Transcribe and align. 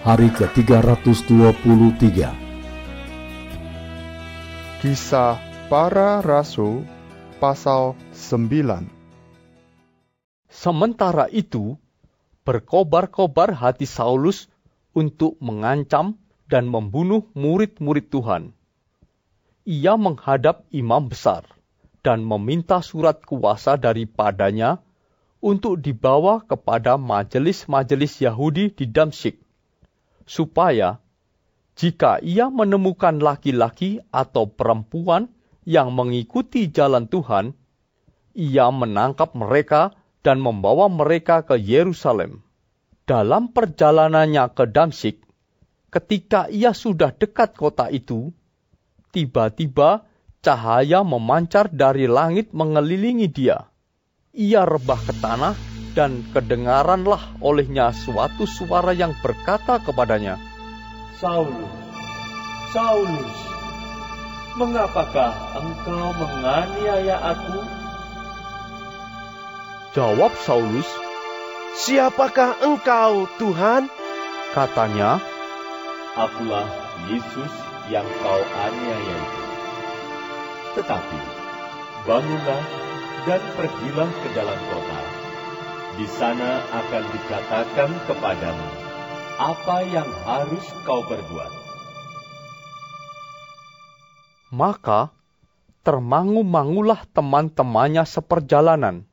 Hari 0.00 0.32
ke-323. 0.32 2.32
Kisah 4.80 5.36
Para 5.68 6.24
Rasul 6.24 6.88
pasal 7.36 7.92
9 8.16 8.88
Sementara 10.48 11.28
itu, 11.28 11.76
berkobar-kobar 12.48 13.52
hati 13.52 13.84
Saulus 13.84 14.48
untuk 14.96 15.36
mengancam 15.36 16.16
dan 16.48 16.72
membunuh 16.72 17.28
murid-murid 17.36 18.08
Tuhan. 18.08 18.56
Ia 19.68 20.00
menghadap 20.00 20.64
imam 20.72 21.12
besar 21.12 21.44
dan 22.00 22.24
meminta 22.24 22.80
surat 22.80 23.20
kuasa 23.20 23.76
daripadanya 23.76 24.80
untuk 25.44 25.76
dibawa 25.76 26.40
kepada 26.40 26.96
majelis-majelis 26.96 28.24
Yahudi 28.24 28.72
di 28.72 28.88
Damsyik, 28.88 29.49
supaya 30.30 31.02
jika 31.74 32.22
ia 32.22 32.46
menemukan 32.46 33.18
laki-laki 33.18 33.98
atau 34.14 34.46
perempuan 34.46 35.26
yang 35.66 35.90
mengikuti 35.90 36.70
jalan 36.70 37.10
Tuhan, 37.10 37.58
ia 38.38 38.70
menangkap 38.70 39.34
mereka 39.34 39.90
dan 40.22 40.38
membawa 40.38 40.86
mereka 40.86 41.42
ke 41.42 41.58
Yerusalem. 41.58 42.46
Dalam 43.10 43.50
perjalanannya 43.50 44.54
ke 44.54 44.70
Damsyik, 44.70 45.18
ketika 45.90 46.46
ia 46.46 46.70
sudah 46.70 47.10
dekat 47.10 47.58
kota 47.58 47.90
itu, 47.90 48.30
tiba-tiba 49.10 50.06
cahaya 50.46 51.02
memancar 51.02 51.74
dari 51.74 52.06
langit 52.06 52.54
mengelilingi 52.54 53.26
dia. 53.26 53.66
Ia 54.30 54.62
rebah 54.62 55.00
ke 55.02 55.14
tanah 55.18 55.69
dan 55.92 56.22
kedengaranlah 56.30 57.20
olehnya 57.42 57.90
suatu 57.90 58.46
suara 58.46 58.94
yang 58.94 59.14
berkata 59.20 59.82
kepadanya, 59.82 60.38
Saulus, 61.18 61.74
Saulus, 62.70 63.38
mengapakah 64.56 65.34
engkau 65.58 66.08
menganiaya 66.16 67.16
aku? 67.34 67.58
Jawab 69.90 70.32
Saulus, 70.46 70.86
Siapakah 71.70 72.66
engkau, 72.66 73.30
Tuhan? 73.38 73.86
katanya, 74.50 75.22
Akulah 76.18 76.66
Yesus 77.06 77.52
yang 77.86 78.06
kau 78.18 78.42
aniaya 78.58 79.16
itu. 79.22 79.42
Tetapi, 80.74 81.20
bangunlah 82.02 82.64
dan 83.30 83.42
pergilah 83.54 84.10
ke 84.10 84.28
dalam 84.34 84.58
kota. 84.70 85.19
Di 86.00 86.08
sana 86.16 86.64
akan 86.64 87.04
dikatakan 87.12 87.92
kepadamu 88.08 88.68
apa 89.36 89.84
yang 89.84 90.08
harus 90.24 90.64
kau 90.88 91.04
berbuat. 91.04 91.52
Maka 94.48 95.12
termangu-mangulah 95.84 97.04
teman-temannya 97.12 98.08
seperjalanan, 98.08 99.04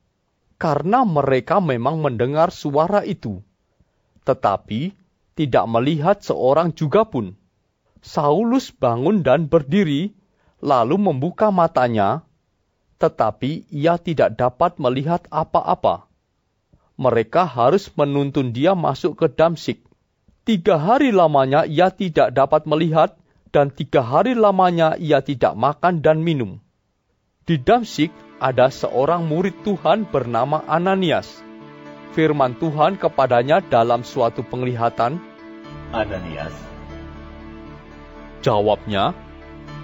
karena 0.56 1.04
mereka 1.04 1.60
memang 1.60 2.00
mendengar 2.00 2.48
suara 2.48 3.04
itu, 3.04 3.44
tetapi 4.24 4.96
tidak 5.36 5.68
melihat 5.68 6.24
seorang 6.24 6.72
juga 6.72 7.04
pun. 7.04 7.36
Saulus 8.00 8.72
bangun 8.72 9.20
dan 9.20 9.44
berdiri, 9.44 10.16
lalu 10.64 10.96
membuka 10.96 11.52
matanya, 11.52 12.24
tetapi 12.96 13.68
ia 13.68 14.00
tidak 14.00 14.40
dapat 14.40 14.80
melihat 14.80 15.28
apa-apa. 15.28 16.07
Mereka 16.98 17.46
harus 17.46 17.86
menuntun 17.94 18.50
dia 18.50 18.74
masuk 18.74 19.14
ke 19.14 19.26
Damsik. 19.30 19.86
Tiga 20.42 20.82
hari 20.82 21.14
lamanya 21.14 21.62
ia 21.62 21.94
tidak 21.94 22.34
dapat 22.34 22.66
melihat, 22.66 23.14
dan 23.54 23.70
tiga 23.70 24.02
hari 24.02 24.34
lamanya 24.34 24.98
ia 24.98 25.22
tidak 25.22 25.54
makan 25.54 26.02
dan 26.02 26.20
minum. 26.20 26.58
Di 27.46 27.56
Damsik 27.56 28.10
ada 28.42 28.66
seorang 28.68 29.24
murid 29.30 29.62
Tuhan 29.62 30.10
bernama 30.10 30.66
Ananias. 30.66 31.40
Firman 32.18 32.58
Tuhan 32.58 32.98
kepadanya 32.98 33.62
dalam 33.62 34.02
suatu 34.02 34.42
penglihatan, 34.42 35.22
Ananias, 35.94 36.52
jawabnya, 38.42 39.14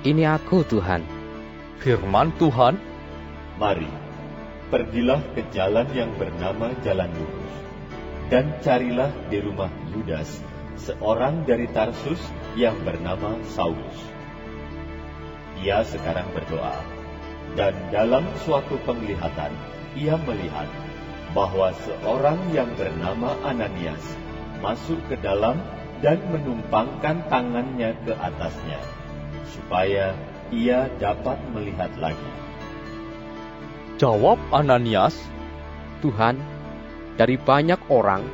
Ini 0.05 0.37
aku, 0.37 0.61
Tuhan. 0.69 1.01
Firman 1.81 2.33
Tuhan, 2.37 2.77
mari, 3.57 3.89
pergilah 4.75 5.23
ke 5.39 5.47
jalan 5.55 5.87
yang 5.95 6.11
bernama 6.19 6.75
Jalan 6.83 7.07
Lurus, 7.15 7.55
dan 8.27 8.59
carilah 8.59 9.15
di 9.31 9.39
rumah 9.39 9.71
Yudas 9.95 10.43
seorang 10.83 11.47
dari 11.47 11.71
Tarsus 11.71 12.19
yang 12.59 12.83
bernama 12.83 13.39
Saulus. 13.55 13.95
Ia 15.63 15.87
sekarang 15.87 16.27
berdoa, 16.35 16.75
dan 17.55 17.71
dalam 17.95 18.27
suatu 18.43 18.75
penglihatan 18.83 19.55
ia 19.95 20.19
melihat 20.19 20.67
bahwa 21.39 21.71
seorang 21.87 22.43
yang 22.51 22.75
bernama 22.75 23.39
Ananias 23.47 24.03
masuk 24.59 24.99
ke 25.07 25.15
dalam 25.23 25.63
dan 26.03 26.19
menumpangkan 26.35 27.31
tangannya 27.31 27.95
ke 28.03 28.11
atasnya, 28.11 28.83
supaya 29.55 30.19
ia 30.51 30.91
dapat 30.99 31.39
melihat 31.55 31.95
lagi. 31.95 32.31
Jawab 33.95 34.43
Ananias, 34.51 35.15
Tuhan, 36.03 36.39
dari 37.15 37.39
banyak 37.39 37.79
orang 37.91 38.27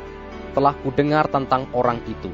telah 0.56 0.74
kudengar 0.80 1.28
tentang 1.28 1.68
orang 1.76 2.00
itu. 2.08 2.32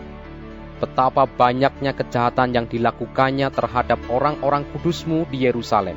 Betapa 0.76 1.24
banyaknya 1.24 1.96
kejahatan 1.96 2.52
yang 2.52 2.66
dilakukannya 2.68 3.48
terhadap 3.48 3.98
orang-orang 4.12 4.62
kudusmu 4.76 5.24
di 5.32 5.48
Yerusalem. 5.48 5.96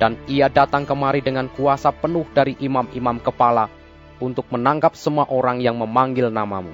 Dan 0.00 0.16
ia 0.24 0.48
datang 0.48 0.88
kemari 0.88 1.20
dengan 1.20 1.52
kuasa 1.52 1.92
penuh 1.92 2.24
dari 2.32 2.56
imam-imam 2.56 3.20
kepala 3.20 3.68
untuk 4.16 4.48
menangkap 4.48 4.96
semua 4.96 5.28
orang 5.28 5.60
yang 5.60 5.76
memanggil 5.76 6.32
namamu. 6.32 6.72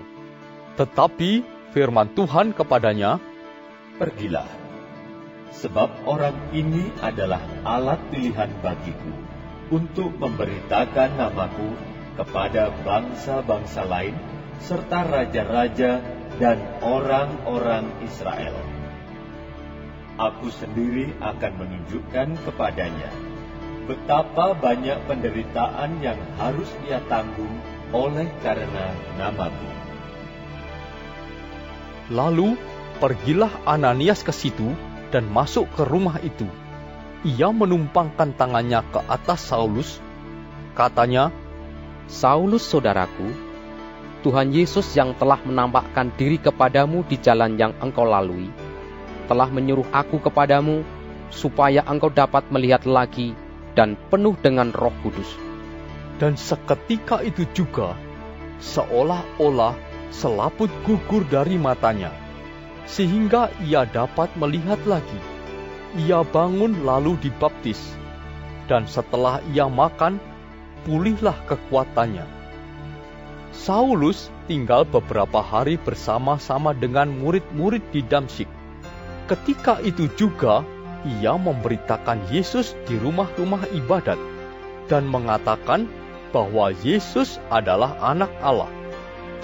tetapi 0.77 1.41
firman 1.73 2.13
Tuhan 2.13 2.53
kepadanya, 2.53 3.17
Pergilah, 3.97 4.45
sebab 5.57 5.89
orang 6.05 6.37
ini 6.53 6.93
adalah 7.01 7.41
alat 7.65 7.97
pilihan 8.13 8.53
bagiku 8.61 9.26
untuk 9.71 10.15
memberitakan 10.17 11.19
namaku 11.19 11.75
kepada 12.17 12.73
bangsa-bangsa 12.87 13.83
lain 13.85 14.17
serta 14.63 15.05
raja-raja 15.05 16.01
dan 16.41 16.59
orang-orang 16.81 17.89
Israel. 18.05 18.57
Aku 20.17 20.49
sendiri 20.49 21.13
akan 21.21 21.53
menunjukkan 21.61 22.41
kepadanya 22.49 23.13
betapa 23.87 24.53
banyak 24.59 24.99
penderitaan 25.07 26.03
yang 26.03 26.19
harus 26.37 26.67
ia 26.91 26.99
tanggung 27.07 27.63
oleh 27.95 28.27
karena 28.43 28.91
namaku. 29.15 29.71
Lalu 32.11 32.59
pergilah 32.99 33.51
Ananias 33.67 34.27
ke 34.27 34.35
situ 34.35 34.75
dan 35.15 35.31
masuk 35.31 35.71
ke 35.75 35.87
rumah 35.87 36.19
itu. 36.23 36.47
Ia 37.25 37.49
menumpangkan 37.55 38.37
tangannya 38.37 38.85
ke 38.93 39.01
atas 39.09 39.49
Saulus. 39.49 40.03
Katanya, 40.77 41.33
Saulus 42.11 42.67
saudaraku, 42.69 43.33
Tuhan 44.21 44.53
Yesus 44.53 44.91
yang 44.93 45.17
telah 45.17 45.41
menampakkan 45.41 46.13
diri 46.19 46.37
kepadamu 46.37 47.07
di 47.09 47.17
jalan 47.17 47.57
yang 47.57 47.73
engkau 47.81 48.05
lalui, 48.05 48.53
telah 49.31 49.49
menyuruh 49.49 49.87
aku 49.95 50.21
kepadamu 50.21 50.85
supaya 51.33 51.87
engkau 51.89 52.13
dapat 52.13 52.45
melihat 52.53 52.85
lagi 52.85 53.33
dan 53.73 53.97
penuh 54.13 54.37
dengan 54.39 54.75
roh 54.75 54.95
kudus. 55.01 55.47
dan 56.17 56.37
seketika 56.37 57.21
itu 57.21 57.45
juga, 57.53 57.93
seolah-olah 58.61 59.77
selaput 60.09 60.73
gugur 60.89 61.29
dari 61.29 61.61
matanya, 61.61 62.13
sehingga 62.89 63.53
ia 63.61 63.85
dapat 63.85 64.33
melihat 64.41 64.81
lagi. 64.89 65.21
Ia 65.95 66.27
bangun 66.27 66.83
lalu 66.83 67.15
dibaptis, 67.23 67.79
dan 68.67 68.91
setelah 68.91 69.39
ia 69.55 69.71
makan, 69.71 70.19
pulihlah 70.83 71.39
kekuatannya. 71.47 72.27
Saulus 73.55 74.29
tinggal 74.51 74.85
beberapa 74.85 75.41
hari 75.41 75.79
bersama-sama 75.81 76.75
dengan 76.77 77.09
murid-murid 77.09 77.83
di 77.95 78.03
Damsyik. 78.05 78.51
Ketika 79.31 79.81
itu 79.83 80.11
juga 80.19 80.63
ia 81.07 81.35
memberitakan 81.39 82.27
Yesus 82.31 82.75
di 82.87 82.99
rumah-rumah 82.99 83.65
ibadat 83.75 84.19
dan 84.91 85.07
mengatakan 85.07 85.87
bahwa 86.35 86.75
Yesus 86.83 87.39
adalah 87.49 87.97
anak 88.03 88.31
Allah. 88.43 88.71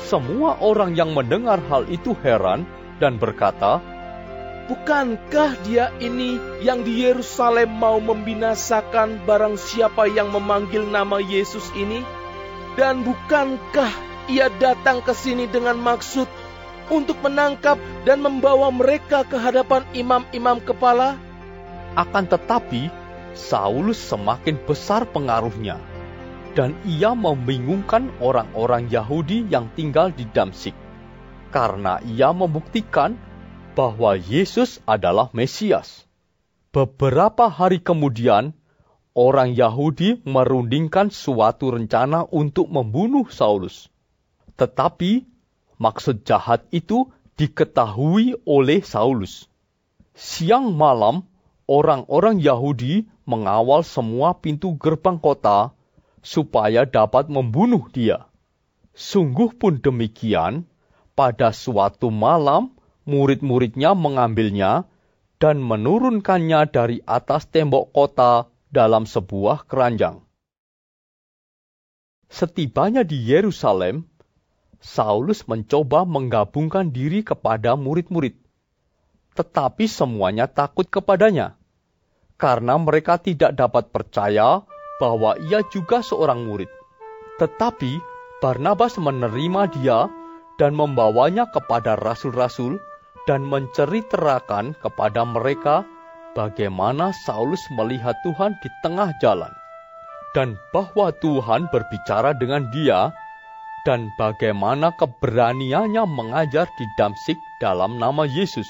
Semua 0.02 0.58
orang 0.58 0.98
yang 0.98 1.14
mendengar 1.14 1.62
hal 1.70 1.86
itu 1.86 2.14
heran 2.20 2.66
dan 2.98 3.16
berkata, 3.18 3.78
Bukankah 4.62 5.58
dia 5.66 5.90
ini 5.98 6.38
yang 6.62 6.86
di 6.86 7.02
Yerusalem 7.02 7.66
mau 7.82 7.98
membinasakan 7.98 9.26
barang 9.26 9.58
siapa 9.58 10.06
yang 10.06 10.30
memanggil 10.30 10.86
nama 10.86 11.18
Yesus 11.18 11.66
ini? 11.74 12.06
Dan 12.78 13.02
bukankah 13.02 13.90
ia 14.30 14.46
datang 14.62 15.02
ke 15.02 15.10
sini 15.12 15.50
dengan 15.50 15.82
maksud 15.82 16.30
untuk 16.94 17.18
menangkap 17.26 17.74
dan 18.06 18.22
membawa 18.22 18.70
mereka 18.70 19.26
ke 19.26 19.34
hadapan 19.34 19.82
imam-imam 19.98 20.62
kepala? 20.62 21.18
Akan 21.98 22.30
tetapi, 22.30 22.86
Saulus 23.34 23.98
semakin 23.98 24.62
besar 24.62 25.04
pengaruhnya, 25.10 25.82
dan 26.54 26.78
ia 26.86 27.12
membingungkan 27.18 28.14
orang-orang 28.22 28.86
Yahudi 28.88 29.48
yang 29.50 29.68
tinggal 29.74 30.14
di 30.14 30.24
Damsik, 30.30 30.76
karena 31.50 31.98
ia 32.06 32.30
membuktikan 32.30 33.18
bahwa 33.72 34.20
Yesus 34.20 34.84
adalah 34.84 35.32
Mesias. 35.32 36.04
Beberapa 36.72 37.48
hari 37.48 37.80
kemudian, 37.80 38.52
orang 39.12 39.52
Yahudi 39.52 40.20
merundingkan 40.24 41.12
suatu 41.12 41.72
rencana 41.72 42.24
untuk 42.28 42.68
membunuh 42.68 43.28
Saulus. 43.28 43.92
Tetapi 44.56 45.24
maksud 45.80 46.24
jahat 46.24 46.64
itu 46.72 47.08
diketahui 47.36 48.36
oleh 48.44 48.84
Saulus. 48.84 49.48
Siang 50.12 50.76
malam, 50.76 51.24
orang-orang 51.64 52.40
Yahudi 52.40 53.08
mengawal 53.24 53.80
semua 53.84 54.36
pintu 54.36 54.76
gerbang 54.76 55.16
kota 55.16 55.72
supaya 56.20 56.84
dapat 56.84 57.32
membunuh 57.32 57.88
dia. 57.88 58.28
Sungguh 58.92 59.56
pun 59.56 59.80
demikian, 59.80 60.68
pada 61.16 61.52
suatu 61.52 62.12
malam 62.12 62.72
murid-muridnya 63.08 63.94
mengambilnya 63.96 64.86
dan 65.42 65.58
menurunkannya 65.58 66.70
dari 66.70 66.98
atas 67.02 67.50
tembok 67.50 67.90
kota 67.90 68.46
dalam 68.70 69.04
sebuah 69.04 69.66
keranjang. 69.66 70.22
Setibanya 72.32 73.04
di 73.04 73.20
Yerusalem, 73.20 74.08
Saulus 74.82 75.46
mencoba 75.46 76.02
menggabungkan 76.08 76.90
diri 76.90 77.22
kepada 77.22 77.78
murid-murid, 77.78 78.34
tetapi 79.36 79.86
semuanya 79.86 80.50
takut 80.50 80.88
kepadanya 80.88 81.60
karena 82.42 82.74
mereka 82.74 83.22
tidak 83.22 83.54
dapat 83.54 83.94
percaya 83.94 84.66
bahwa 84.98 85.38
ia 85.46 85.62
juga 85.70 86.02
seorang 86.02 86.42
murid. 86.42 86.66
Tetapi 87.38 88.02
Barnabas 88.42 88.98
menerima 88.98 89.70
dia 89.78 90.10
dan 90.58 90.74
membawanya 90.74 91.46
kepada 91.54 91.94
rasul-rasul 91.94 92.82
dan 93.26 93.46
menceritakan 93.46 94.74
kepada 94.82 95.22
mereka 95.22 95.86
bagaimana 96.34 97.14
Saulus 97.24 97.62
melihat 97.70 98.16
Tuhan 98.26 98.56
di 98.58 98.68
tengah 98.82 99.12
jalan, 99.22 99.52
dan 100.34 100.58
bahwa 100.74 101.12
Tuhan 101.20 101.68
berbicara 101.70 102.34
dengan 102.34 102.66
dia, 102.72 103.12
dan 103.84 104.10
bagaimana 104.16 104.94
keberaniannya 104.96 106.02
mengajar 106.06 106.70
di 106.78 106.86
Damsik 106.98 107.38
dalam 107.58 107.98
nama 107.98 108.26
Yesus. 108.26 108.66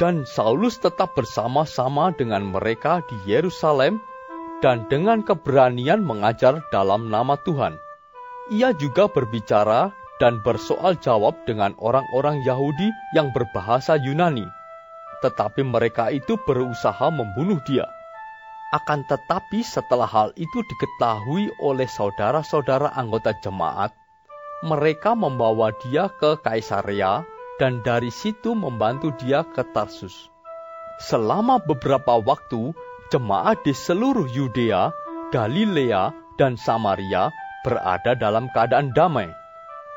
Dan 0.00 0.24
Saulus 0.24 0.80
tetap 0.80 1.12
bersama-sama 1.12 2.08
dengan 2.16 2.48
mereka 2.48 3.04
di 3.04 3.16
Yerusalem, 3.28 4.00
dan 4.64 4.88
dengan 4.88 5.20
keberanian 5.20 6.00
mengajar 6.00 6.64
dalam 6.72 7.12
nama 7.12 7.36
Tuhan. 7.44 7.76
Ia 8.48 8.72
juga 8.80 9.06
berbicara 9.12 9.92
dan 10.20 10.44
bersoal 10.44 11.00
jawab 11.00 11.32
dengan 11.48 11.72
orang-orang 11.80 12.44
Yahudi 12.44 12.92
yang 13.16 13.32
berbahasa 13.32 13.96
Yunani. 13.96 14.44
Tetapi 15.24 15.64
mereka 15.64 16.12
itu 16.12 16.36
berusaha 16.44 17.08
membunuh 17.08 17.58
dia. 17.64 17.88
Akan 18.70 19.02
tetapi 19.08 19.66
setelah 19.66 20.06
hal 20.06 20.30
itu 20.38 20.62
diketahui 20.62 21.50
oleh 21.64 21.88
saudara-saudara 21.90 22.94
anggota 22.94 23.34
jemaat, 23.42 23.90
mereka 24.62 25.16
membawa 25.16 25.74
dia 25.82 26.06
ke 26.06 26.38
Kaisarea 26.38 27.24
dan 27.58 27.80
dari 27.82 28.12
situ 28.12 28.54
membantu 28.54 29.10
dia 29.18 29.42
ke 29.42 29.64
Tarsus. 29.74 30.30
Selama 31.00 31.58
beberapa 31.64 32.20
waktu, 32.20 32.76
jemaat 33.08 33.64
di 33.64 33.72
seluruh 33.72 34.28
Yudea, 34.28 34.92
Galilea, 35.32 36.12
dan 36.36 36.60
Samaria 36.60 37.32
berada 37.64 38.16
dalam 38.16 38.48
keadaan 38.52 38.92
damai 38.96 39.39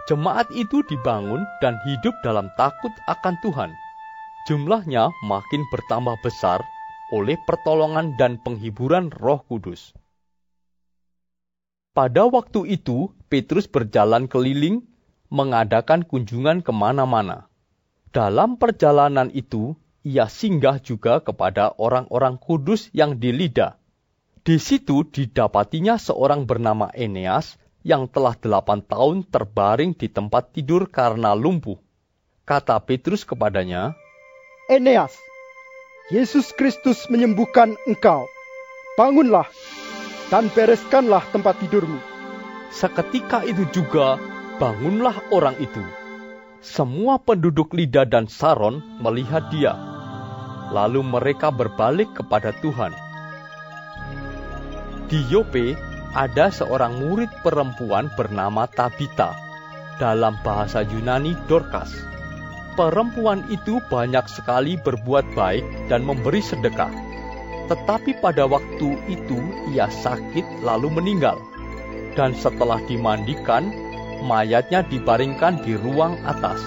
Jemaat 0.04 0.52
itu 0.52 0.84
dibangun 0.92 1.48
dan 1.64 1.80
hidup 1.88 2.12
dalam 2.28 2.52
takut 2.60 2.92
akan 3.08 3.40
Tuhan. 3.40 3.72
Jumlahnya 4.52 5.08
makin 5.24 5.64
bertambah 5.72 6.20
besar 6.20 6.60
oleh 7.16 7.40
pertolongan 7.48 8.20
dan 8.20 8.36
penghiburan 8.44 9.08
Roh 9.16 9.40
Kudus. 9.48 9.96
Pada 11.96 12.28
waktu 12.28 12.76
itu, 12.76 13.16
Petrus 13.32 13.72
berjalan 13.72 14.28
keliling, 14.28 14.84
mengadakan 15.32 16.04
kunjungan 16.04 16.60
ke 16.60 16.76
mana-mana. 16.76 17.48
Dalam 18.12 18.60
perjalanan 18.60 19.32
itu, 19.32 19.80
ia 20.04 20.28
singgah 20.28 20.84
juga 20.84 21.24
kepada 21.24 21.80
orang-orang 21.80 22.36
kudus 22.36 22.92
yang 22.92 23.24
di 23.24 23.32
Lida. 23.32 23.80
Di 24.44 24.60
situ 24.60 25.08
didapatinya 25.08 25.96
seorang 25.96 26.44
bernama 26.44 26.92
Eneas 26.92 27.56
yang 27.84 28.08
telah 28.08 28.34
delapan 28.40 28.80
tahun 28.80 29.28
terbaring 29.28 29.92
di 29.94 30.08
tempat 30.08 30.56
tidur 30.56 30.88
karena 30.88 31.36
lumpuh. 31.36 31.78
Kata 32.48 32.80
Petrus 32.84 33.28
kepadanya, 33.28 33.96
Eneas, 34.72 35.16
Yesus 36.12 36.56
Kristus 36.56 37.08
menyembuhkan 37.12 37.76
engkau. 37.88 38.28
Bangunlah 38.96 39.48
dan 40.32 40.48
bereskanlah 40.52 41.24
tempat 41.36 41.60
tidurmu. 41.60 42.00
Seketika 42.72 43.44
itu 43.44 43.68
juga 43.72 44.20
bangunlah 44.60 45.14
orang 45.32 45.56
itu. 45.60 45.84
Semua 46.64 47.20
penduduk 47.20 47.76
Lida 47.76 48.08
dan 48.08 48.32
Saron 48.32 48.80
melihat 49.04 49.52
dia. 49.52 49.76
Lalu 50.72 51.04
mereka 51.04 51.52
berbalik 51.52 52.16
kepada 52.16 52.56
Tuhan. 52.64 52.96
Di 55.12 55.20
Yope 55.28 55.93
ada 56.14 56.54
seorang 56.54 57.02
murid 57.02 57.30
perempuan 57.42 58.14
bernama 58.14 58.70
Tabita, 58.70 59.34
dalam 59.98 60.38
bahasa 60.46 60.86
Yunani 60.86 61.34
Dorcas. 61.50 61.90
Perempuan 62.74 63.46
itu 63.54 63.82
banyak 63.90 64.26
sekali 64.30 64.78
berbuat 64.82 65.34
baik 65.34 65.66
dan 65.90 66.06
memberi 66.06 66.42
sedekah. 66.42 66.90
Tetapi 67.70 68.22
pada 68.22 68.46
waktu 68.46 68.98
itu 69.10 69.38
ia 69.74 69.90
sakit 69.90 70.66
lalu 70.66 70.90
meninggal. 70.90 71.38
Dan 72.14 72.38
setelah 72.38 72.78
dimandikan, 72.86 73.74
mayatnya 74.22 74.86
dibaringkan 74.86 75.62
di 75.66 75.74
ruang 75.78 76.18
atas. 76.26 76.62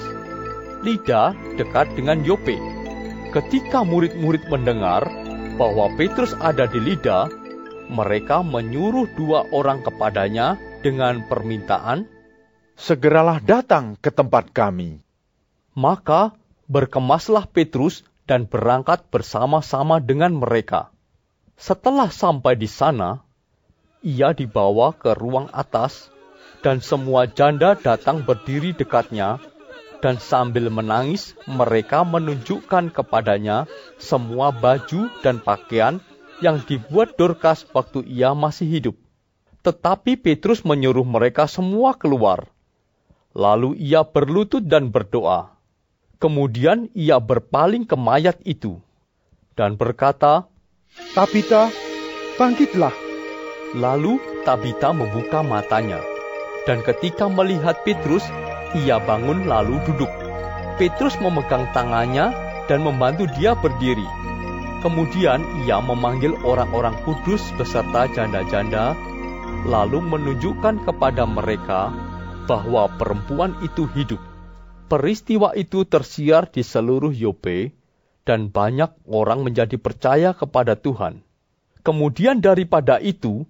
Lida 0.82 1.34
dekat 1.54 1.90
dengan 1.94 2.22
Yope. 2.26 2.58
Ketika 3.30 3.82
murid-murid 3.82 4.46
mendengar 4.50 5.06
bahwa 5.58 5.90
Petrus 5.94 6.34
ada 6.38 6.70
di 6.70 6.78
Lida, 6.82 7.30
mereka 7.88 8.42
menyuruh 8.42 9.06
dua 9.14 9.46
orang 9.50 9.82
kepadanya 9.82 10.58
dengan 10.82 11.24
permintaan, 11.26 12.06
"Segeralah 12.74 13.42
datang 13.42 13.96
ke 13.98 14.10
tempat 14.10 14.50
kami." 14.50 15.02
Maka 15.76 16.34
berkemaslah 16.66 17.46
Petrus 17.50 18.02
dan 18.26 18.50
berangkat 18.50 19.06
bersama-sama 19.10 20.02
dengan 20.02 20.34
mereka. 20.34 20.90
Setelah 21.56 22.10
sampai 22.10 22.58
di 22.58 22.68
sana, 22.68 23.22
ia 24.04 24.34
dibawa 24.36 24.92
ke 24.92 25.14
ruang 25.16 25.48
atas, 25.54 26.10
dan 26.60 26.82
semua 26.82 27.30
janda 27.30 27.78
datang 27.78 28.26
berdiri 28.26 28.74
dekatnya, 28.74 29.38
dan 30.04 30.20
sambil 30.20 30.68
menangis 30.68 31.32
mereka 31.48 32.04
menunjukkan 32.04 32.92
kepadanya 32.92 33.64
semua 33.96 34.52
baju 34.52 35.08
dan 35.24 35.40
pakaian 35.40 36.02
yang 36.44 36.60
dibuat 36.64 37.16
Dorcas 37.16 37.64
waktu 37.72 38.04
ia 38.06 38.36
masih 38.36 38.68
hidup. 38.68 38.96
Tetapi 39.64 40.20
Petrus 40.20 40.62
menyuruh 40.62 41.04
mereka 41.04 41.50
semua 41.50 41.96
keluar. 41.96 42.46
Lalu 43.36 43.76
ia 43.76 44.06
berlutut 44.06 44.64
dan 44.64 44.88
berdoa. 44.94 45.52
Kemudian 46.16 46.88
ia 46.96 47.20
berpaling 47.20 47.84
ke 47.84 47.96
mayat 47.98 48.40
itu 48.48 48.80
dan 49.56 49.74
berkata, 49.74 50.48
Tabita, 51.16 51.72
bangkitlah. 52.36 52.92
Lalu 53.76 54.20
Tabita 54.44 54.92
membuka 54.96 55.44
matanya, 55.44 56.00
dan 56.64 56.80
ketika 56.84 57.26
melihat 57.26 57.76
Petrus, 57.82 58.22
ia 58.76 59.00
bangun 59.02 59.48
lalu 59.48 59.80
duduk. 59.88 60.08
Petrus 60.76 61.16
memegang 61.20 61.68
tangannya 61.72 62.32
dan 62.68 62.84
membantu 62.84 63.24
dia 63.36 63.56
berdiri. 63.56 64.04
Kemudian 64.84 65.40
ia 65.64 65.80
memanggil 65.80 66.36
orang-orang 66.44 66.94
kudus 67.02 67.40
beserta 67.56 68.06
janda-janda, 68.12 68.92
lalu 69.64 70.04
menunjukkan 70.04 70.84
kepada 70.84 71.24
mereka 71.24 71.90
bahwa 72.46 72.86
perempuan 72.94 73.56
itu 73.64 73.88
hidup. 73.96 74.20
Peristiwa 74.86 75.50
itu 75.58 75.82
tersiar 75.82 76.46
di 76.46 76.62
seluruh 76.62 77.10
Yope, 77.10 77.74
dan 78.26 78.50
banyak 78.50 78.94
orang 79.06 79.42
menjadi 79.46 79.78
percaya 79.78 80.30
kepada 80.34 80.78
Tuhan. 80.78 81.26
Kemudian 81.82 82.42
daripada 82.42 82.98
itu, 82.98 83.46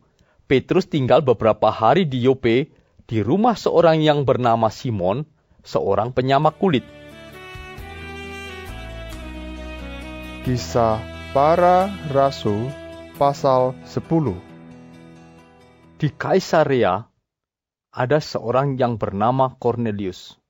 Petrus 0.46 0.86
tinggal 0.88 1.24
beberapa 1.24 1.72
hari 1.72 2.04
di 2.04 2.24
Yope 2.24 2.70
di 3.08 3.18
rumah 3.24 3.56
seorang 3.56 4.04
yang 4.04 4.22
bernama 4.28 4.68
Simon, 4.68 5.24
seorang 5.64 6.12
penyamak 6.12 6.60
kulit. 6.60 6.84
Kisah 10.46 11.15
Para 11.36 11.92
Rasul 12.16 12.72
pasal 13.20 13.76
10 13.84 16.00
Di 16.00 16.08
Kaisarea 16.08 17.12
ada 17.92 18.18
seorang 18.24 18.80
yang 18.80 18.96
bernama 18.96 19.52
Cornelius 19.60 20.40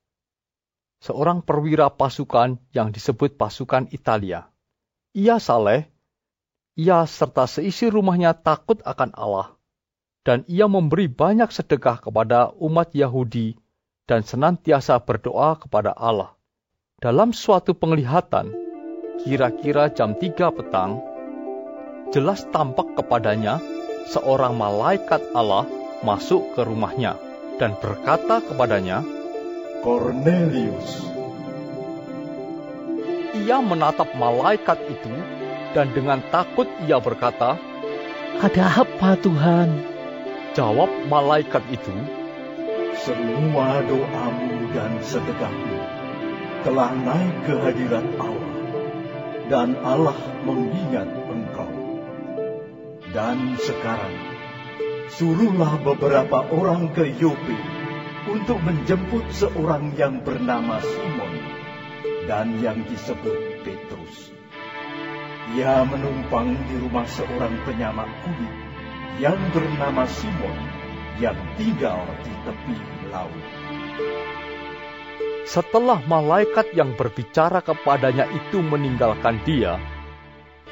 seorang 1.03 1.43
perwira 1.43 1.91
pasukan 1.91 2.55
yang 2.71 2.95
disebut 2.95 3.35
pasukan 3.35 3.91
Italia. 3.91 4.47
Ia 5.11 5.43
saleh, 5.43 5.91
ia 6.79 7.03
serta 7.03 7.51
seisi 7.51 7.91
rumahnya 7.91 8.39
takut 8.39 8.79
akan 8.87 9.11
Allah, 9.11 9.59
dan 10.23 10.47
ia 10.47 10.71
memberi 10.71 11.11
banyak 11.11 11.51
sedekah 11.51 11.99
kepada 11.99 12.55
umat 12.63 12.95
Yahudi 12.95 13.59
dan 14.07 14.23
senantiasa 14.23 15.03
berdoa 15.03 15.59
kepada 15.59 15.91
Allah. 15.91 16.31
Dalam 17.03 17.35
suatu 17.35 17.75
penglihatan, 17.75 18.66
kira-kira 19.21 19.89
jam 19.89 20.13
tiga 20.17 20.53
petang, 20.53 21.01
jelas 22.13 22.45
tampak 22.53 22.93
kepadanya 22.97 23.57
seorang 24.09 24.55
malaikat 24.55 25.19
Allah 25.33 25.67
masuk 26.05 26.53
ke 26.53 26.61
rumahnya 26.63 27.17
dan 27.57 27.73
berkata 27.81 28.39
kepadanya, 28.45 29.01
Cornelius. 29.81 31.09
Ia 33.37 33.61
menatap 33.61 34.17
malaikat 34.17 34.81
itu 34.89 35.13
dan 35.77 35.93
dengan 35.93 36.21
takut 36.33 36.65
ia 36.85 36.97
berkata, 36.97 37.57
Ada 38.41 38.85
apa 38.85 39.17
Tuhan? 39.21 39.69
Jawab 40.57 40.89
malaikat 41.05 41.61
itu, 41.69 41.93
Semua 42.97 43.85
doamu 43.85 44.73
dan 44.73 44.97
sedekahmu 45.05 45.97
telah 46.65 46.91
naik 46.91 47.35
ke 47.45 47.53
hadirat 47.61 48.03
Allah, 48.17 48.46
dan 49.47 49.79
Allah 49.79 50.15
mengingat 50.43 51.07
engkau. 51.07 51.71
Dan 53.15 53.55
sekarang, 53.57 54.15
suruhlah 55.15 55.79
beberapa 55.81 56.43
orang 56.51 56.91
ke 56.91 57.07
Yope 57.17 57.57
untuk 58.27 58.59
menjemput 58.59 59.31
seorang 59.31 59.95
yang 59.95 60.19
bernama 60.21 60.83
Simon 60.83 61.33
dan 62.27 62.59
yang 62.59 62.83
disebut 62.83 63.63
Petrus. 63.63 64.35
Ia 65.55 65.87
menumpang 65.87 66.51
di 66.67 66.75
rumah 66.83 67.07
seorang 67.07 67.55
penyamak 67.63 68.11
kulit 68.27 68.55
yang 69.23 69.39
bernama 69.55 70.03
Simon 70.11 70.57
yang 71.23 71.39
tinggal 71.55 72.03
di 72.21 72.33
tepi 72.43 72.77
laut. 73.09 73.45
Setelah 75.47 76.03
malaikat 76.03 76.75
yang 76.75 76.91
berbicara 76.99 77.63
kepadanya 77.63 78.27
itu 78.35 78.59
meninggalkan 78.59 79.39
dia, 79.47 79.79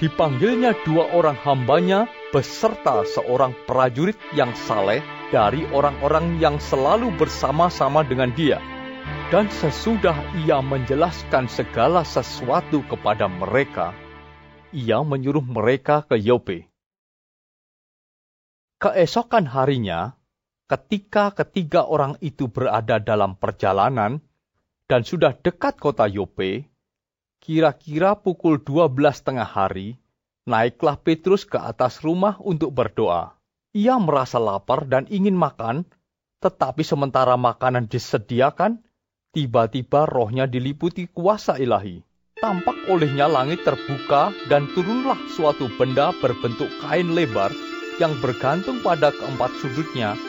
dipanggilnya 0.03 0.75
dua 0.83 1.15
orang 1.15 1.39
hambanya 1.39 2.11
beserta 2.35 3.07
seorang 3.07 3.55
prajurit 3.63 4.19
yang 4.35 4.51
saleh 4.67 4.99
dari 5.31 5.63
orang-orang 5.71 6.43
yang 6.43 6.59
selalu 6.59 7.07
bersama-sama 7.15 8.03
dengan 8.03 8.35
dia. 8.35 8.59
Dan 9.31 9.47
sesudah 9.47 10.43
ia 10.43 10.59
menjelaskan 10.59 11.47
segala 11.47 12.03
sesuatu 12.03 12.83
kepada 12.83 13.31
mereka, 13.31 13.95
ia 14.75 14.99
menyuruh 15.07 15.45
mereka 15.45 16.03
ke 16.03 16.19
Yope. 16.19 16.67
Keesokan 18.83 19.47
harinya, 19.47 20.19
ketika 20.67 21.31
ketiga 21.31 21.87
orang 21.87 22.19
itu 22.19 22.51
berada 22.51 22.99
dalam 22.99 23.39
perjalanan 23.39 24.19
dan 24.85 25.01
sudah 25.01 25.33
dekat 25.33 25.81
kota 25.81 26.05
Yope, 26.05 26.69
kira-kira 27.41 28.13
pukul 28.17 28.61
12 28.61 29.25
tengah 29.25 29.45
hari, 29.45 29.97
naiklah 30.45 30.97
Petrus 31.01 31.45
ke 31.45 31.57
atas 31.57 32.05
rumah 32.05 32.37
untuk 32.41 32.73
berdoa. 32.73 33.33
Ia 33.75 33.97
merasa 33.99 34.39
lapar 34.39 34.87
dan 34.87 35.09
ingin 35.11 35.35
makan, 35.35 35.83
tetapi 36.39 36.85
sementara 36.85 37.35
makanan 37.35 37.89
disediakan, 37.89 38.79
tiba-tiba 39.33 40.07
rohnya 40.07 40.45
diliputi 40.47 41.09
kuasa 41.11 41.57
ilahi. 41.59 41.99
Tampak 42.39 42.91
olehnya 42.91 43.25
langit 43.31 43.65
terbuka 43.65 44.29
dan 44.51 44.69
turunlah 44.75 45.17
suatu 45.33 45.71
benda 45.79 46.13
berbentuk 46.19 46.67
kain 46.83 47.15
lebar 47.15 47.49
yang 47.97 48.11
bergantung 48.19 48.83
pada 48.83 49.09
keempat 49.15 49.55
sudutnya 49.63 50.19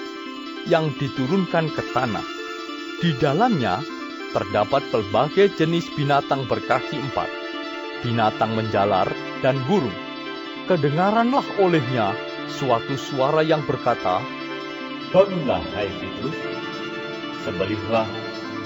yang 0.70 0.90
diturunkan 0.96 1.66
ke 1.74 1.82
tanah. 1.90 2.22
Di 3.02 3.10
dalamnya 3.18 3.82
terdapat 4.34 4.82
berbagai 4.90 5.54
jenis 5.58 5.86
binatang 5.94 6.46
berkaki 6.50 6.98
empat, 6.98 7.30
binatang 8.02 8.54
menjalar 8.56 9.10
dan 9.44 9.58
burung. 9.66 9.94
Kedengaranlah 10.66 11.46
olehnya 11.62 12.16
suatu 12.50 12.98
suara 12.98 13.44
yang 13.46 13.62
berkata, 13.62 14.18
Bangunlah, 15.14 15.62
hai 15.78 15.86
Petrus, 16.02 16.38
sembelihlah 17.46 18.08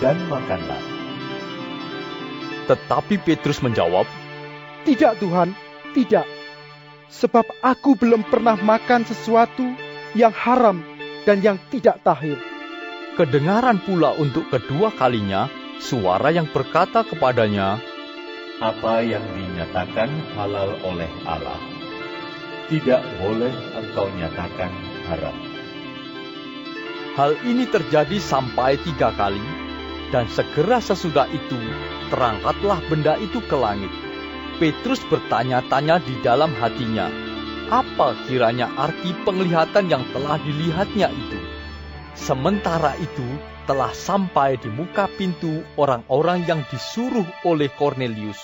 dan 0.00 0.16
makanlah. 0.32 0.80
Tetapi 2.64 3.20
Petrus 3.20 3.60
menjawab, 3.60 4.08
Tidak 4.88 5.20
Tuhan, 5.20 5.52
tidak. 5.92 6.24
Sebab 7.12 7.44
aku 7.60 7.98
belum 7.98 8.24
pernah 8.30 8.56
makan 8.56 9.04
sesuatu 9.04 9.66
yang 10.16 10.32
haram 10.32 10.80
dan 11.28 11.44
yang 11.44 11.58
tidak 11.68 12.00
tahir. 12.00 12.38
Kedengaran 13.20 13.84
pula 13.84 14.16
untuk 14.16 14.48
kedua 14.48 14.96
kalinya 14.96 15.44
suara 15.76 16.32
yang 16.32 16.48
berkata 16.48 17.04
kepadanya, 17.04 17.76
Apa 18.64 19.04
yang 19.04 19.20
dinyatakan 19.36 20.08
halal 20.32 20.72
oleh 20.80 21.12
Allah, 21.28 21.60
tidak 22.72 23.04
boleh 23.20 23.52
engkau 23.76 24.08
nyatakan 24.16 24.72
haram. 25.04 25.36
Hal 27.12 27.36
ini 27.44 27.68
terjadi 27.68 28.16
sampai 28.16 28.80
tiga 28.88 29.12
kali, 29.12 29.44
dan 30.08 30.24
segera 30.32 30.80
sesudah 30.80 31.28
itu 31.28 31.60
terangkatlah 32.08 32.80
benda 32.88 33.20
itu 33.20 33.44
ke 33.44 33.52
langit. 33.52 33.92
Petrus 34.56 35.04
bertanya-tanya 35.12 36.00
di 36.08 36.16
dalam 36.24 36.56
hatinya, 36.56 37.12
apa 37.68 38.16
kiranya 38.24 38.72
arti 38.80 39.12
penglihatan 39.28 39.92
yang 39.92 40.08
telah 40.16 40.40
dilihatnya 40.40 41.12
itu. 41.12 41.49
Sementara 42.20 43.00
itu 43.00 43.24
telah 43.64 43.96
sampai 43.96 44.60
di 44.60 44.68
muka 44.68 45.08
pintu 45.16 45.64
orang-orang 45.80 46.44
yang 46.44 46.60
disuruh 46.68 47.24
oleh 47.48 47.72
Cornelius 47.80 48.36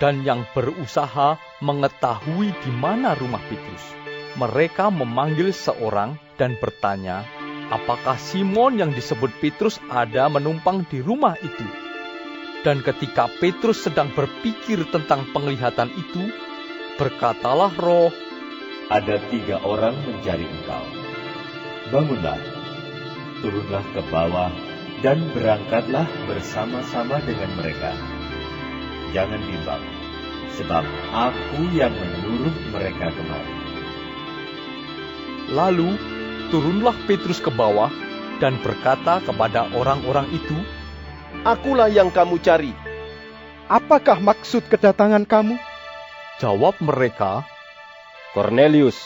dan 0.00 0.24
yang 0.24 0.48
berusaha 0.56 1.36
mengetahui 1.60 2.48
di 2.64 2.72
mana 2.72 3.12
rumah 3.12 3.44
Petrus. 3.46 3.84
Mereka 4.40 4.88
memanggil 4.90 5.54
seorang 5.54 6.18
dan 6.40 6.56
bertanya, 6.58 7.22
apakah 7.70 8.18
Simon 8.18 8.80
yang 8.80 8.90
disebut 8.90 9.30
Petrus 9.38 9.78
ada 9.92 10.26
menumpang 10.26 10.82
di 10.88 10.98
rumah 10.98 11.38
itu? 11.38 11.66
Dan 12.64 12.80
ketika 12.80 13.28
Petrus 13.38 13.84
sedang 13.84 14.10
berpikir 14.16 14.80
tentang 14.88 15.28
penglihatan 15.36 15.92
itu, 15.92 16.32
berkatalah 16.96 17.70
roh, 17.76 18.10
Ada 18.88 19.16
tiga 19.32 19.60
orang 19.64 19.96
mencari 20.04 20.44
engkau. 20.44 20.84
Bangunlah, 21.88 22.53
turunlah 23.44 23.84
ke 23.92 24.00
bawah, 24.08 24.48
dan 25.04 25.20
berangkatlah 25.36 26.08
bersama-sama 26.24 27.20
dengan 27.28 27.52
mereka. 27.60 27.92
Jangan 29.12 29.36
bimbang, 29.44 29.84
sebab 30.56 30.80
aku 31.12 31.68
yang 31.76 31.92
menyuruh 31.92 32.56
mereka 32.72 33.12
kemari. 33.12 33.54
Lalu 35.52 35.92
turunlah 36.48 36.96
Petrus 37.04 37.36
ke 37.36 37.52
bawah 37.52 37.92
dan 38.40 38.56
berkata 38.64 39.20
kepada 39.20 39.68
orang-orang 39.76 40.24
itu, 40.32 40.56
Akulah 41.44 41.92
yang 41.92 42.08
kamu 42.08 42.40
cari. 42.40 42.72
Apakah 43.68 44.24
maksud 44.24 44.64
kedatangan 44.72 45.28
kamu? 45.28 45.60
Jawab 46.40 46.80
mereka, 46.80 47.44
Cornelius, 48.32 48.96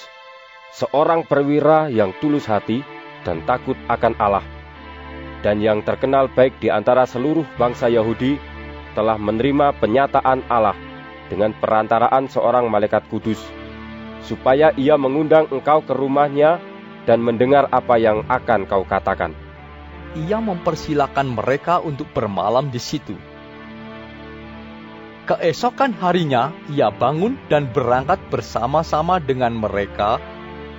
seorang 0.78 1.26
perwira 1.26 1.90
yang 1.90 2.14
tulus 2.22 2.46
hati 2.46 2.86
dan 3.26 3.42
takut 3.46 3.78
akan 3.90 4.14
Allah, 4.18 4.44
dan 5.42 5.62
yang 5.62 5.82
terkenal 5.86 6.26
baik 6.30 6.58
di 6.58 6.68
antara 6.70 7.06
seluruh 7.06 7.46
bangsa 7.58 7.86
Yahudi, 7.86 8.38
telah 8.98 9.14
menerima 9.14 9.78
penyataan 9.78 10.42
Allah 10.50 10.74
dengan 11.30 11.54
perantaraan 11.54 12.26
seorang 12.26 12.66
malaikat 12.66 13.06
kudus, 13.06 13.38
supaya 14.26 14.74
ia 14.74 14.98
mengundang 14.98 15.46
engkau 15.54 15.84
ke 15.84 15.94
rumahnya 15.94 16.58
dan 17.06 17.22
mendengar 17.22 17.70
apa 17.70 17.96
yang 17.96 18.26
akan 18.26 18.66
kau 18.66 18.82
katakan. 18.82 19.32
Ia 20.16 20.40
mempersilahkan 20.40 21.24
mereka 21.28 21.78
untuk 21.84 22.08
bermalam 22.16 22.72
di 22.72 22.80
situ. 22.80 23.14
Keesokan 25.28 25.92
harinya, 26.00 26.48
ia 26.72 26.88
bangun 26.88 27.36
dan 27.52 27.68
berangkat 27.68 28.16
bersama-sama 28.32 29.20
dengan 29.20 29.52
mereka, 29.52 30.16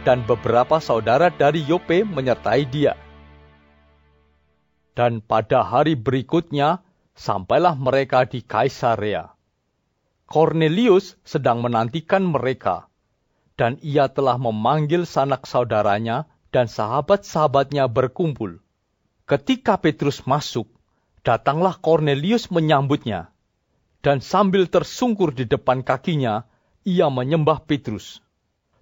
dan 0.08 0.24
beberapa 0.24 0.80
saudara 0.80 1.28
dari 1.34 1.64
Yope 1.64 2.08
menyertai 2.08 2.64
dia. 2.68 2.96
Dan 4.96 5.24
pada 5.24 5.64
hari 5.64 5.96
berikutnya, 5.96 6.84
sampailah 7.16 7.76
mereka 7.80 8.28
di 8.28 8.44
Kaisarea. 8.44 9.32
Cornelius 10.30 11.18
sedang 11.26 11.64
menantikan 11.66 12.22
mereka, 12.28 12.92
dan 13.58 13.82
ia 13.82 14.12
telah 14.12 14.38
memanggil 14.38 15.08
sanak 15.08 15.50
saudaranya 15.50 16.30
dan 16.54 16.70
sahabat-sahabatnya 16.70 17.90
berkumpul. 17.90 18.62
Ketika 19.26 19.78
Petrus 19.82 20.26
masuk, 20.28 20.70
datanglah 21.24 21.78
Cornelius 21.80 22.50
menyambutnya 22.54 23.34
dan 24.00 24.24
sambil 24.24 24.68
tersungkur 24.72 25.36
di 25.36 25.44
depan 25.44 25.84
kakinya, 25.84 26.48
ia 26.88 27.12
menyembah 27.12 27.68
Petrus. 27.68 28.24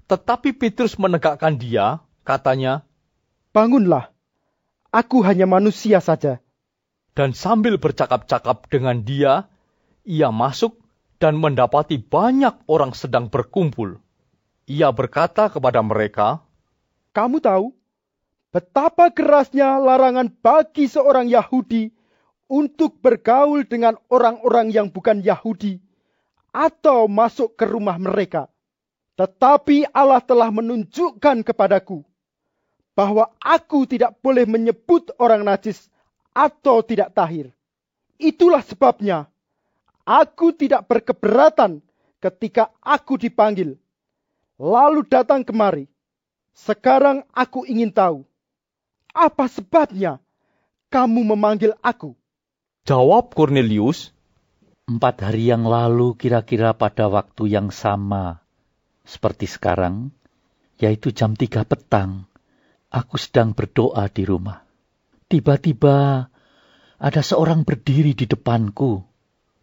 Tetapi 0.08 0.56
Petrus 0.56 0.96
menegakkan 0.96 1.60
dia, 1.60 2.00
katanya, 2.24 2.88
Bangunlah, 3.52 4.16
aku 4.96 5.20
hanya 5.28 5.44
manusia 5.44 6.00
saja. 6.00 6.40
Dan 7.12 7.36
sambil 7.36 7.76
bercakap-cakap 7.76 8.72
dengan 8.72 9.04
dia, 9.04 9.52
ia 10.08 10.32
masuk 10.32 10.80
dan 11.20 11.36
mendapati 11.36 12.00
banyak 12.00 12.56
orang 12.72 12.96
sedang 12.96 13.28
berkumpul. 13.28 14.00
Ia 14.70 14.96
berkata 14.96 15.52
kepada 15.52 15.84
mereka, 15.84 16.46
Kamu 17.12 17.44
tahu 17.44 17.74
betapa 18.56 19.12
kerasnya 19.12 19.76
larangan 19.82 20.32
bagi 20.32 20.88
seorang 20.88 21.28
Yahudi 21.28 21.92
untuk 22.48 23.04
bergaul 23.04 23.68
dengan 23.68 24.00
orang-orang 24.08 24.72
yang 24.72 24.88
bukan 24.88 25.20
Yahudi 25.20 25.84
atau 26.56 27.12
masuk 27.12 27.60
ke 27.60 27.68
rumah 27.68 28.00
mereka. 28.00 28.48
Tetapi 29.18 29.90
Allah 29.90 30.22
telah 30.22 30.54
menunjukkan 30.54 31.42
kepadaku 31.42 32.06
bahwa 32.94 33.34
aku 33.42 33.90
tidak 33.90 34.14
boleh 34.22 34.46
menyebut 34.46 35.10
orang 35.18 35.42
najis 35.42 35.90
atau 36.38 36.86
tidak 36.86 37.18
tahir. 37.18 37.50
Itulah 38.22 38.62
sebabnya 38.62 39.26
aku 40.06 40.54
tidak 40.54 40.86
berkeberatan 40.86 41.82
ketika 42.22 42.70
aku 42.82 43.18
dipanggil, 43.18 43.78
lalu 44.62 45.02
datang 45.06 45.42
kemari. 45.42 45.90
Sekarang 46.54 47.22
aku 47.34 47.66
ingin 47.70 47.94
tahu, 47.94 48.26
apa 49.14 49.46
sebabnya 49.50 50.18
kamu 50.94 51.34
memanggil 51.34 51.74
aku? 51.82 52.18
Jawab 52.86 53.34
Cornelius, 53.34 54.14
Empat 54.88 55.20
hari 55.20 55.52
yang 55.52 55.68
lalu 55.68 56.16
kira-kira 56.16 56.72
pada 56.72 57.12
waktu 57.12 57.52
yang 57.52 57.76
sama 57.76 58.47
seperti 59.08 59.48
sekarang, 59.48 60.12
yaitu 60.76 61.16
jam 61.16 61.34
tiga 61.34 61.64
petang, 61.64 62.28
aku 62.92 63.16
sedang 63.16 63.56
berdoa 63.56 64.12
di 64.12 64.28
rumah. 64.28 64.68
Tiba-tiba 65.32 66.28
ada 67.00 67.22
seorang 67.24 67.64
berdiri 67.64 68.12
di 68.12 68.28
depanku, 68.28 69.00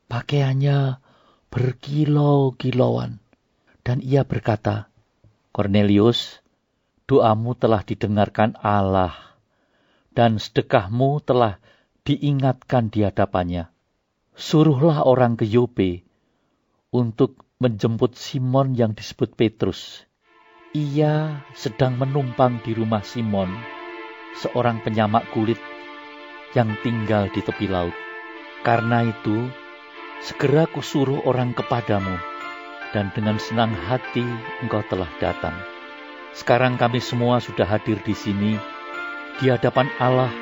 pakaiannya 0.09 0.97
berkilau-kilauan. 1.53 3.21
Dan 3.85 4.01
ia 4.01 4.25
berkata, 4.25 4.89
Cornelius, 5.53 6.41
doamu 7.05 7.53
telah 7.53 7.85
didengarkan 7.85 8.57
Allah, 8.65 9.13
dan 10.17 10.41
sedekahmu 10.41 11.21
telah 11.21 11.61
diingatkan 12.09 12.89
di 12.89 13.05
hadapannya, 13.05 13.69
suruhlah 14.33 15.05
orang 15.05 15.37
ke 15.37 15.45
Yope 15.45 16.01
untuk 16.89 17.44
menjemput 17.63 18.19
Simon 18.19 18.75
yang 18.75 18.99
disebut 18.99 19.39
Petrus. 19.39 20.03
Ia 20.75 21.47
sedang 21.55 21.95
menumpang 21.95 22.59
di 22.67 22.75
rumah 22.75 23.07
Simon, 23.07 23.47
seorang 24.43 24.83
penyamak 24.83 25.23
kulit 25.31 25.59
yang 26.59 26.75
tinggal 26.83 27.31
di 27.31 27.39
tepi 27.39 27.71
laut. 27.71 27.95
Karena 28.67 29.07
itu, 29.07 29.47
segera 30.19 30.67
kusuruh 30.67 31.23
orang 31.31 31.55
kepadamu, 31.55 32.19
dan 32.91 33.15
dengan 33.15 33.39
senang 33.39 33.71
hati 33.71 34.27
engkau 34.67 34.83
telah 34.91 35.11
datang. 35.23 35.55
Sekarang 36.35 36.75
kami 36.75 36.99
semua 36.99 37.39
sudah 37.39 37.71
hadir 37.71 38.03
di 38.03 38.19
sini, 38.19 38.59
di 39.39 39.47
hadapan 39.47 39.87
Allah 40.03 40.35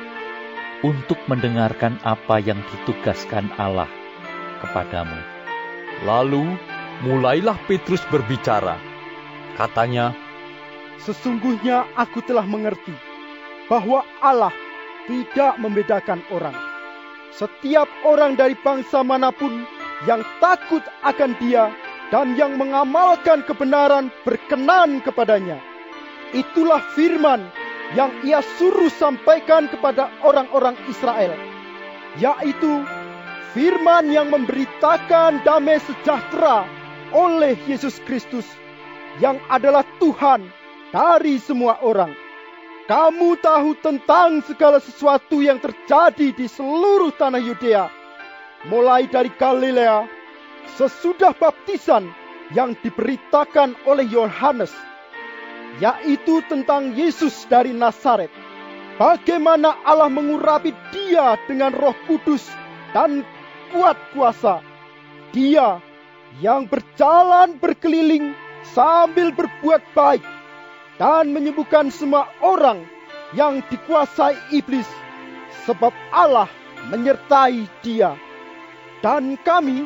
untuk 0.81 1.21
mendengarkan 1.29 2.01
apa 2.01 2.41
yang 2.41 2.57
ditugaskan 2.73 3.53
Allah 3.61 3.89
kepadamu. 4.65 5.19
Lalu 6.09 6.57
mulailah 7.01 7.57
Petrus 7.65 8.05
berbicara. 8.13 8.77
Katanya, 9.57 10.13
Sesungguhnya 11.03 11.83
aku 11.99 12.23
telah 12.23 12.47
mengerti 12.47 12.95
bahwa 13.67 14.07
Allah 14.23 14.55
tidak 15.03 15.59
membedakan 15.59 16.23
orang. 16.31 16.55
Setiap 17.35 17.91
orang 18.07 18.39
dari 18.39 18.55
bangsa 18.55 19.03
mana 19.03 19.33
pun 19.35 19.67
yang 20.07 20.23
takut 20.39 20.79
akan 21.03 21.35
dia 21.43 21.75
dan 22.07 22.39
yang 22.39 22.55
mengamalkan 22.55 23.43
kebenaran 23.43 24.07
berkenan 24.23 25.03
kepadanya. 25.03 25.59
Itulah 26.31 26.79
firman 26.95 27.51
yang 27.99 28.13
ia 28.23 28.39
suruh 28.55 28.89
sampaikan 28.95 29.67
kepada 29.67 30.07
orang-orang 30.23 30.79
Israel, 30.87 31.35
yaitu 32.15 32.85
firman 33.51 34.07
yang 34.07 34.31
memberitakan 34.31 35.43
damai 35.43 35.83
sejahtera 35.83 36.63
oleh 37.13 37.55
Yesus 37.69 38.01
Kristus, 38.03 38.45
yang 39.21 39.37
adalah 39.47 39.85
Tuhan 40.01 40.49
dari 40.89 41.37
semua 41.37 41.79
orang. 41.85 42.11
Kamu 42.83 43.39
tahu 43.39 43.79
tentang 43.79 44.43
segala 44.43 44.83
sesuatu 44.83 45.39
yang 45.39 45.61
terjadi 45.63 46.35
di 46.35 46.51
seluruh 46.51 47.15
tanah 47.15 47.39
Yudea, 47.39 47.87
mulai 48.67 49.07
dari 49.07 49.31
Galilea, 49.31 50.03
sesudah 50.75 51.31
baptisan 51.31 52.11
yang 52.51 52.75
diberitakan 52.83 53.79
oleh 53.87 54.03
Yohanes 54.11 54.73
yaitu 55.81 56.43
tentang 56.45 56.93
Yesus 56.93 57.49
dari 57.49 57.73
Nazaret. 57.73 58.29
Bagaimana 58.99 59.73
Allah 59.81 60.11
mengurapi 60.11 60.69
dia 60.93 61.33
dengan 61.49 61.73
roh 61.73 61.97
kudus 62.05 62.45
dan 62.93 63.25
kuat 63.73 63.97
kuasa. 64.13 64.61
Dia 65.33 65.81
yang 66.41 66.65
berjalan 66.65 67.59
berkeliling 67.61 68.33
sambil 68.73 69.29
berbuat 69.29 69.83
baik 69.93 70.23
dan 70.97 71.29
menyembuhkan 71.35 71.93
semua 71.93 72.29
orang 72.41 72.85
yang 73.37 73.61
dikuasai 73.69 74.37
iblis 74.53 74.87
sebab 75.65 75.93
Allah 76.09 76.49
menyertai 76.89 77.65
dia. 77.85 78.17
Dan 79.03 79.35
kami 79.43 79.83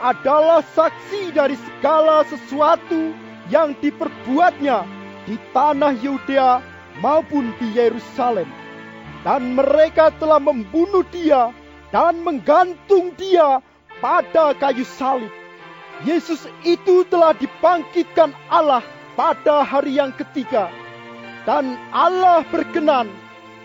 adalah 0.00 0.60
saksi 0.76 1.32
dari 1.32 1.56
segala 1.56 2.24
sesuatu 2.28 3.16
yang 3.48 3.72
diperbuatnya 3.80 4.84
di 5.24 5.36
tanah 5.56 5.96
Yudea 6.00 6.60
maupun 7.00 7.52
di 7.56 7.72
Yerusalem. 7.72 8.48
Dan 9.20 9.56
mereka 9.56 10.12
telah 10.16 10.40
membunuh 10.40 11.04
dia 11.12 11.52
dan 11.92 12.24
menggantung 12.24 13.12
dia 13.16 13.60
pada 14.00 14.56
kayu 14.56 14.84
salib. 14.84 15.39
Yesus 16.04 16.48
itu 16.64 17.04
telah 17.12 17.36
dibangkitkan 17.36 18.32
Allah 18.48 18.80
pada 19.14 19.60
hari 19.60 20.00
yang 20.00 20.16
ketiga. 20.16 20.72
Dan 21.44 21.76
Allah 21.92 22.44
berkenan 22.48 23.08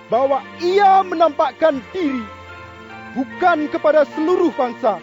bahwa 0.07 0.43
ia 0.63 1.03
menampakkan 1.03 1.79
diri 1.91 2.23
bukan 3.15 3.67
kepada 3.71 4.03
seluruh 4.15 4.51
bangsa, 4.55 4.99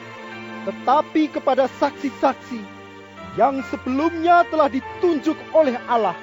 tetapi 0.68 1.32
kepada 1.32 1.68
saksi-saksi 1.80 2.60
yang 3.40 3.64
sebelumnya 3.72 4.44
telah 4.52 4.68
ditunjuk 4.68 5.36
oleh 5.56 5.76
Allah 5.88 6.16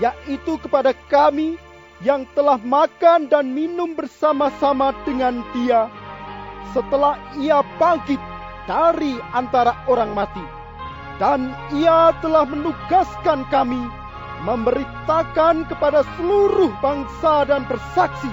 yaitu 0.00 0.56
kepada 0.62 0.94
kami 1.10 1.58
yang 2.02 2.26
telah 2.34 2.58
makan 2.62 3.30
dan 3.30 3.50
minum 3.54 3.94
bersama-sama 3.94 4.94
dengan 5.06 5.42
Dia 5.54 5.90
setelah 6.72 7.18
Ia 7.38 7.60
bangkit 7.76 8.18
dari 8.66 9.18
antara 9.34 9.74
orang 9.90 10.14
mati, 10.14 10.42
dan 11.18 11.54
Ia 11.74 12.14
telah 12.22 12.46
menugaskan 12.46 13.46
kami 13.50 13.80
memberitakan 14.42 15.66
kepada 15.70 16.02
seluruh 16.18 16.70
bangsa 16.82 17.46
dan 17.46 17.62
bersaksi 17.70 18.30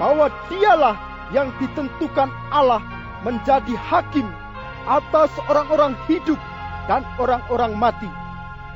bahwa 0.00 0.32
Dialah 0.48 0.96
yang 1.36 1.52
ditentukan 1.60 2.28
Allah 2.52 2.80
menjadi 3.24 3.72
hakim 3.76 4.28
atas 4.84 5.30
orang-orang 5.48 5.94
hidup 6.10 6.38
dan 6.90 7.06
orang-orang 7.16 7.72
mati. 7.78 8.10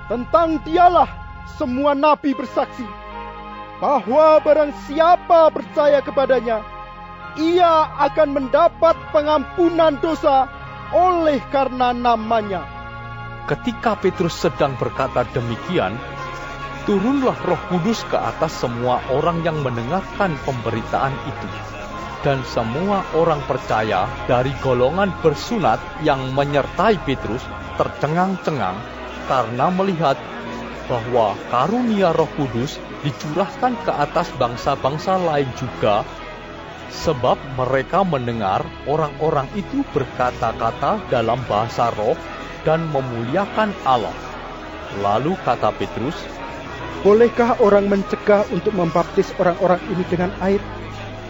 Tentang 0.07 0.63
dialah 0.63 1.11
semua 1.59 1.93
nabi 1.99 2.31
bersaksi 2.31 2.87
bahwa 3.83 4.39
barang 4.41 4.73
siapa 4.87 5.51
percaya 5.51 5.99
kepadanya, 5.99 6.63
ia 7.37 7.93
akan 8.01 8.29
mendapat 8.33 8.97
pengampunan 9.13 10.01
dosa 10.01 10.49
oleh 10.93 11.41
karena 11.53 11.93
namanya. 11.93 12.65
Ketika 13.47 13.95
Petrus 13.95 14.35
sedang 14.35 14.75
berkata 14.75 15.23
demikian, 15.31 15.95
turunlah 16.89 17.37
Roh 17.47 17.61
Kudus 17.71 18.03
ke 18.11 18.19
atas 18.19 18.59
semua 18.59 18.99
orang 19.13 19.43
yang 19.47 19.63
mendengarkan 19.63 20.35
pemberitaan 20.43 21.15
itu. 21.31 21.49
Dan 22.27 22.43
semua 22.43 23.07
orang 23.15 23.39
percaya 23.47 24.11
dari 24.27 24.51
golongan 24.59 25.15
bersunat 25.23 25.79
yang 26.03 26.35
menyertai 26.35 26.99
Petrus 27.07 27.45
tercengang-cengang 27.79 28.75
karena 29.31 29.71
melihat 29.71 30.19
bahwa 30.91 31.39
karunia 31.55 32.11
Roh 32.11 32.31
Kudus 32.35 32.83
dicurahkan 33.07 33.79
ke 33.87 33.93
atas 33.95 34.27
bangsa-bangsa 34.39 35.23
lain 35.23 35.47
juga 35.55 36.03
sebab 36.91 37.39
mereka 37.59 38.07
mendengar 38.07 38.63
orang-orang 38.87 39.47
itu 39.59 39.83
berkata-kata 39.91 41.03
dalam 41.11 41.39
bahasa 41.51 41.91
roh 41.95 42.19
dan 42.67 42.87
memuliakan 42.91 43.71
Allah. 43.87 44.15
Lalu 45.03 45.35
kata 45.43 45.75
Petrus, 45.75 46.17
Bolehkah 47.07 47.55
orang 47.63 47.87
mencegah 47.87 48.43
untuk 48.51 48.75
membaptis 48.75 49.31
orang-orang 49.39 49.79
ini 49.95 50.03
dengan 50.11 50.35
air, 50.43 50.59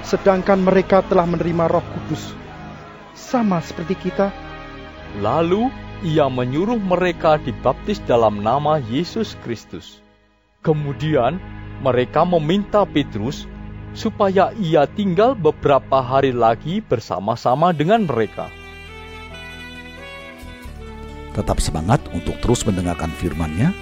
sedangkan 0.00 0.64
mereka 0.64 1.04
telah 1.04 1.28
menerima 1.28 1.68
roh 1.68 1.84
kudus? 1.84 2.32
Sama 3.12 3.60
seperti 3.60 3.92
kita. 4.08 4.32
Lalu 5.20 5.68
ia 6.00 6.32
menyuruh 6.32 6.80
mereka 6.80 7.36
dibaptis 7.36 8.00
dalam 8.04 8.40
nama 8.40 8.80
Yesus 8.88 9.36
Kristus. 9.44 10.00
Kemudian 10.64 11.36
mereka 11.84 12.24
meminta 12.24 12.88
Petrus 12.88 13.44
supaya 13.96 14.52
ia 14.60 14.84
tinggal 14.84 15.32
beberapa 15.32 16.04
hari 16.04 16.30
lagi 16.36 16.84
bersama-sama 16.84 17.72
dengan 17.72 18.04
mereka. 18.04 18.52
Tetap 21.32 21.58
semangat 21.60 22.04
untuk 22.12 22.36
terus 22.44 22.62
mendengarkan 22.68 23.10
firman-Nya. 23.16 23.72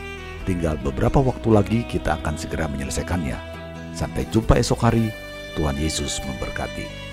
Tinggal 0.46 0.79
beberapa 0.79 1.18
waktu 1.18 1.48
lagi 1.50 1.79
kita 1.87 2.22
akan 2.22 2.38
segera 2.38 2.70
menyelesaikannya. 2.70 3.37
Sampai 3.94 4.27
jumpa 4.31 4.59
esok 4.59 4.81
hari. 4.81 5.11
Tuhan 5.55 5.79
Yesus 5.79 6.18
memberkati. 6.27 7.04